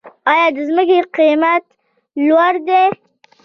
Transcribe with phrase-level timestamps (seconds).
[0.31, 1.63] آیا د ځمکې قیمت
[2.27, 2.83] لوړ دی؟